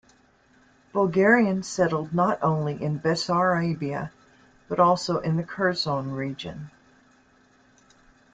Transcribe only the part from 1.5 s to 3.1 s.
settled not only in